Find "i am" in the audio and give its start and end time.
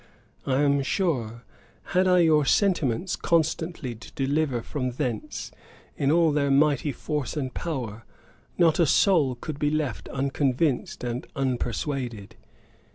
0.47-0.81